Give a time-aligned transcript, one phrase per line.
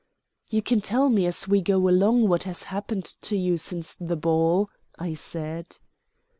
[0.49, 4.15] "You can tell me as we go along what has happened to you since the
[4.15, 5.77] ball," I said.